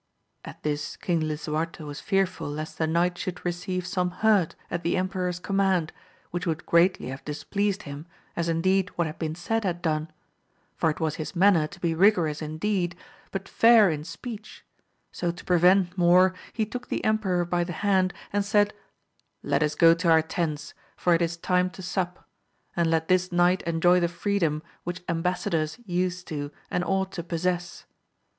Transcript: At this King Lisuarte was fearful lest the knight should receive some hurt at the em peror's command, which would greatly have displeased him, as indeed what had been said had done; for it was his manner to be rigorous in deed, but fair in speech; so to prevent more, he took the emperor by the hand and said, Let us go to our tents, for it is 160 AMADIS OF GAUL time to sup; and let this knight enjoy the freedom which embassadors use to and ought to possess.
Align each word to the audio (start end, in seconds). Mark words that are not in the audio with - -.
At 0.43 0.63
this 0.63 0.97
King 0.97 1.19
Lisuarte 1.19 1.83
was 1.83 1.99
fearful 2.01 2.49
lest 2.49 2.79
the 2.79 2.87
knight 2.87 3.19
should 3.19 3.45
receive 3.45 3.85
some 3.85 4.09
hurt 4.09 4.55
at 4.71 4.81
the 4.81 4.97
em 4.97 5.07
peror's 5.09 5.37
command, 5.37 5.93
which 6.31 6.47
would 6.47 6.65
greatly 6.65 7.09
have 7.09 7.23
displeased 7.23 7.83
him, 7.83 8.07
as 8.35 8.49
indeed 8.49 8.89
what 8.95 9.05
had 9.05 9.19
been 9.19 9.35
said 9.35 9.63
had 9.63 9.79
done; 9.83 10.09
for 10.75 10.89
it 10.89 10.99
was 10.99 11.17
his 11.17 11.35
manner 11.35 11.67
to 11.67 11.79
be 11.79 11.93
rigorous 11.93 12.41
in 12.41 12.57
deed, 12.57 12.95
but 13.29 13.47
fair 13.47 13.91
in 13.91 14.03
speech; 14.03 14.65
so 15.11 15.29
to 15.29 15.45
prevent 15.45 15.95
more, 15.95 16.33
he 16.51 16.65
took 16.65 16.87
the 16.87 17.05
emperor 17.05 17.45
by 17.45 17.63
the 17.63 17.71
hand 17.85 18.11
and 18.33 18.43
said, 18.43 18.73
Let 19.43 19.61
us 19.61 19.75
go 19.75 19.93
to 19.93 20.09
our 20.09 20.23
tents, 20.23 20.73
for 20.97 21.13
it 21.13 21.21
is 21.21 21.37
160 21.37 21.45
AMADIS 21.45 21.91
OF 21.91 21.95
GAUL 21.95 22.05
time 22.07 22.15
to 22.15 22.17
sup; 22.17 22.29
and 22.75 22.89
let 22.89 23.07
this 23.07 23.31
knight 23.31 23.61
enjoy 23.67 23.99
the 23.99 24.07
freedom 24.07 24.63
which 24.83 25.03
embassadors 25.07 25.77
use 25.85 26.23
to 26.23 26.49
and 26.71 26.83
ought 26.83 27.11
to 27.11 27.21
possess. 27.21 27.85